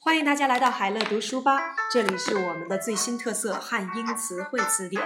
[0.00, 1.60] 欢迎大家来到海乐读书吧，
[1.92, 5.02] 这里是我们的最新特色汉英词汇词典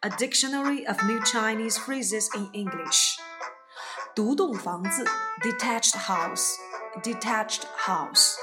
[0.00, 3.16] ，A Dictionary of New Chinese Phrases in English。
[4.14, 5.04] 独栋房子
[5.42, 8.36] ，detached house，detached house。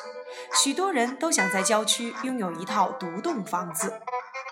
[0.64, 4.00] 许多人都想在郊区拥有一套独栋房子。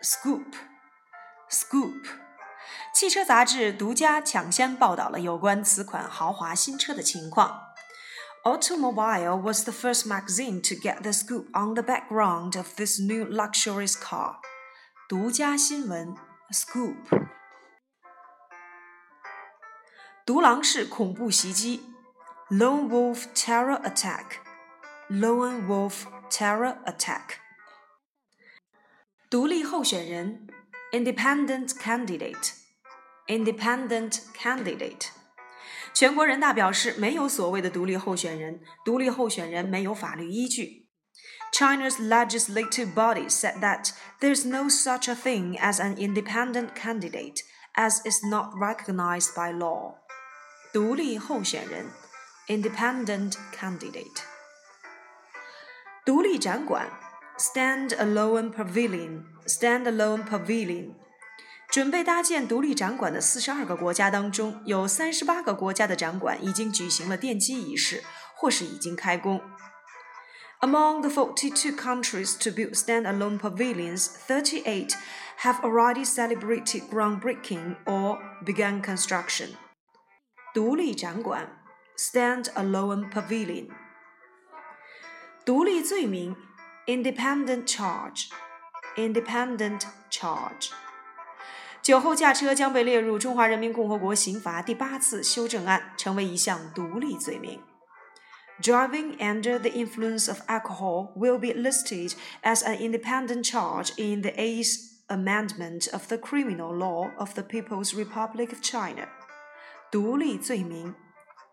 [0.04, 2.04] scoop，scoop。
[2.94, 7.62] 汽车杂志独家抢先报道了有关此款豪华新车的情况。
[8.44, 13.94] Automobile was the first magazine to get the scoop on the background of this new luxurious
[13.94, 14.38] car.
[15.10, 16.16] 独家新闻
[16.53, 17.29] ，scoop。
[20.25, 21.93] 独狼式恐怖袭击
[22.49, 27.39] ，lone wolf terror attack，lone wolf terror attack。
[29.29, 30.47] 独立候选人
[30.93, 35.09] ，independent candidate，independent candidate。
[35.95, 40.82] 全国人大表示，没有所谓的独立候选人，独立候选人没有法律依据。
[41.52, 47.42] China's legislative body said that there's no such a thing as an independent candidate,
[47.76, 49.96] as is not recognized by law.
[50.74, 51.86] 独立候选人
[52.48, 54.22] independent candidate.
[56.06, 56.88] 独立展馆
[57.38, 60.94] stand-alone pavilion stand-alone pavilion.
[61.70, 68.04] 准备搭建独立展馆的四十二个国家当中，有三十八个国家的展馆已经举行了奠基仪式，
[68.36, 69.42] 或是已经开工。
[70.62, 74.96] among the 42 countries to build standalone pavilions, 38
[75.44, 79.50] have already celebrated groundbreaking or begun construction.
[80.54, 81.48] 独立展馆
[81.96, 83.70] standalone pavilion.
[85.46, 86.36] 独立罪名
[86.88, 88.30] independent charge
[88.96, 90.72] independent charge.
[91.84, 97.62] 酒后驾车将被列入中华人民共和国刑法第八次修正案，成为一项独立罪名。
[98.62, 104.34] Driving under the influence of alcohol will be listed as an independent charge in the
[104.36, 109.08] Eighth Amendment of the Criminal Law of the People's Republic of China.
[109.92, 110.96] 独立罪名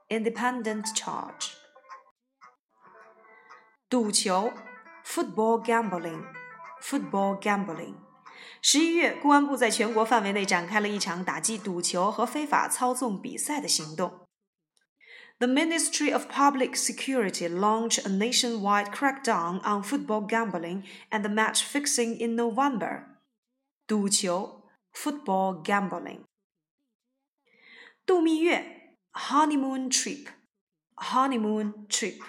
[0.09, 1.53] independent charge.
[3.91, 4.51] 赌球
[5.05, 6.25] football gambling
[6.83, 7.95] football gambling.
[8.63, 14.27] 十一月，公安部在全国范围内展开了一场打击赌球和非法操纵比赛的行动。
[15.41, 22.17] the Ministry of Public Security launched a nationwide crackdown on football gambling and match fixing
[22.19, 23.19] in November.
[23.87, 24.63] 赌球
[24.93, 26.21] football gambling.
[28.07, 30.29] 度蜜月 honeymoon trip
[30.97, 32.21] honeymoon trip.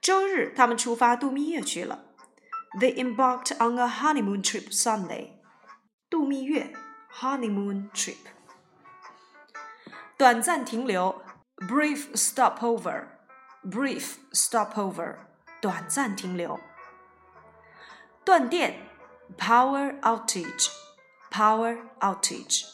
[0.00, 2.04] 周日，他们出发度蜜月去了。
[2.78, 5.40] They embarked on a honeymoon trip Sunday.
[6.10, 6.72] 度蜜月
[7.18, 8.18] honeymoon trip.
[10.18, 11.22] 短暂停留
[11.67, 13.03] brief stopover,
[13.63, 15.15] brief stopover，
[15.61, 16.59] 短暂停留。
[18.23, 18.87] 断电
[19.37, 22.65] ，power outage，power outage。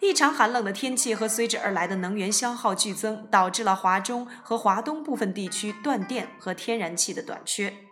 [0.00, 7.89] 异常寒冷的天气和随之而来的能源消耗剧增，导致了华中和华东部分地区断电和天然气的短缺。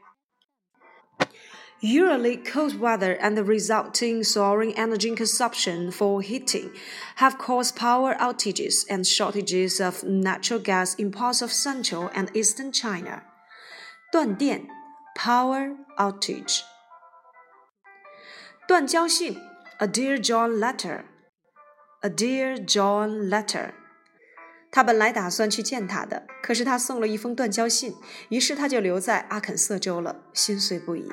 [1.81, 6.71] Usually, cold weather and the resulting soaring energy consumption for heating
[7.17, 12.71] have caused power outages and shortages of natural gas in parts of central and eastern
[12.71, 13.23] China.
[14.13, 14.65] 断电
[15.13, 16.61] power outage.
[18.65, 19.37] 断交信
[19.79, 21.03] a dear John letter.
[21.99, 23.73] A dear John letter.
[24.71, 27.93] 他本来打算去见他的，可是他送了一封断交信，
[28.29, 31.11] 于是他就留在阿肯色州了，心碎不已。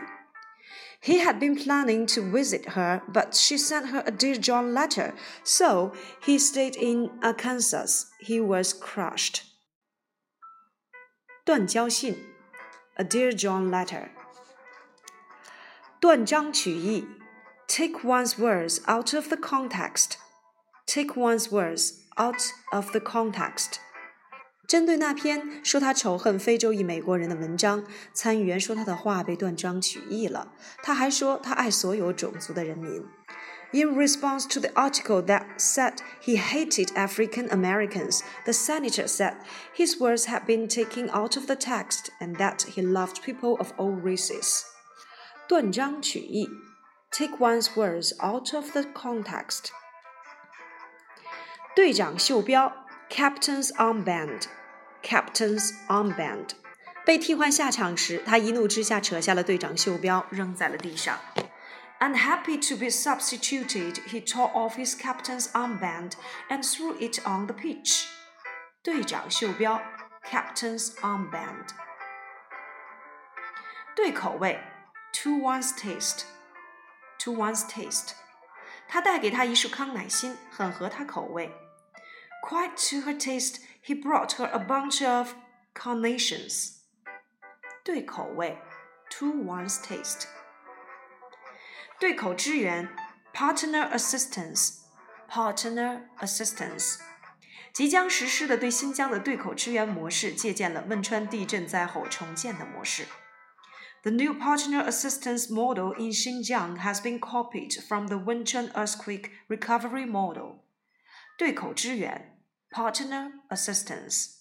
[1.01, 5.15] he had been planning to visit her, but she sent her a Dear John letter,
[5.43, 5.93] so
[6.23, 8.05] he stayed in Arkansas.
[8.21, 9.45] He was crushed.
[11.47, 12.17] 断交信，
[12.97, 14.11] a Dear John letter.
[16.01, 17.07] 断章取义，
[17.67, 20.19] take one's words out of the context.
[20.87, 23.81] Take one's words out of the context.
[24.67, 30.53] 针对那篇说他仇恨非洲裔美国人的文章，参议员说他的话被断章取义了。
[30.83, 33.05] 他还说他爱所有种族的人民。
[33.73, 39.37] In response to the article that said he hated African Americans, the senator said
[39.77, 43.73] his words had been taken out of the text and that he loved people of
[43.77, 44.63] all races.
[45.49, 46.49] 断章取义，
[47.13, 49.71] take one's words out of the context.
[51.77, 52.73] 队长袖标
[53.09, 56.51] ，Captain's armband，Captain's armband。
[57.05, 61.19] 被替换下场时，他一怒之下扯下了队长袖标，扔在了地上。
[61.99, 66.13] Unhappy to be substituted, he tore off his captain's armband
[66.49, 68.07] and threw it on the pitch.
[68.83, 69.83] 队长袖标，
[70.31, 71.69] Captain's armband。
[73.95, 74.59] 对口味，
[75.13, 78.13] to one's taste，to one's taste。
[78.89, 81.53] 他带给她一束康乃馨，很合她口味。
[82.45, 85.35] Quite to her taste, he brought her a bunch of
[85.75, 86.79] carnations.
[87.85, 88.59] 对口味，
[89.11, 90.27] to one's taste。
[91.99, 92.89] 对口支援，
[93.35, 96.99] partner assistance，partner assistance。
[97.73, 103.07] 即将实施的对新疆的对口支援模式，借鉴了汶川地震灾后重建的模式。
[104.03, 110.65] The new partner assistance model in Xinjiang has been copied from the Wenchuan earthquake recovery model.
[111.37, 112.34] 对口支援
[112.75, 114.37] ，partner assistance。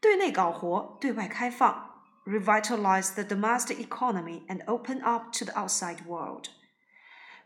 [0.00, 1.90] 对内搞活，对外开放。
[2.26, 6.48] revitalize the domestic economy and open up to the outside world.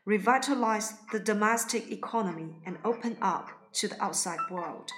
[0.05, 4.91] Revitalize the domestic economy and open up to the outside world.